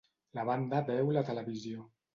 La 0.37 0.45
banda 0.49 0.81
veu 0.89 1.15
la 1.19 1.27
televisió. 1.31 1.91